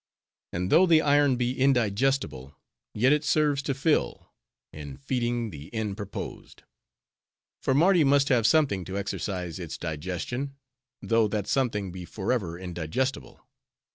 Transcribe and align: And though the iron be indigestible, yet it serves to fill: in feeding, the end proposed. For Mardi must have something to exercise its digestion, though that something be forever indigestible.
And 0.51 0.71
though 0.71 0.87
the 0.87 1.03
iron 1.03 1.35
be 1.35 1.51
indigestible, 1.55 2.55
yet 2.95 3.13
it 3.13 3.23
serves 3.23 3.61
to 3.61 3.75
fill: 3.75 4.31
in 4.73 4.97
feeding, 4.97 5.51
the 5.51 5.71
end 5.75 5.95
proposed. 5.95 6.63
For 7.61 7.75
Mardi 7.75 8.03
must 8.03 8.29
have 8.29 8.47
something 8.47 8.83
to 8.85 8.97
exercise 8.97 9.59
its 9.59 9.77
digestion, 9.77 10.55
though 11.03 11.27
that 11.27 11.45
something 11.45 11.91
be 11.91 12.05
forever 12.05 12.57
indigestible. 12.57 13.45